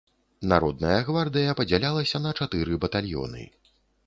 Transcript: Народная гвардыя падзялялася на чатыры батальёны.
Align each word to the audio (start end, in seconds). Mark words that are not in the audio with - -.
Народная 0.53 0.95
гвардыя 1.09 1.53
падзялялася 1.59 2.23
на 2.25 2.33
чатыры 2.39 2.81
батальёны. 2.89 3.49